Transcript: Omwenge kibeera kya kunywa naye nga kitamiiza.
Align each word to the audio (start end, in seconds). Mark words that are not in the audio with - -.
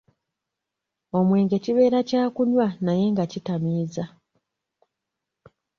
Omwenge 1.17 1.57
kibeera 1.63 1.99
kya 2.09 2.23
kunywa 2.35 2.67
naye 2.85 3.03
nga 3.11 3.23
kitamiiza. 3.31 4.05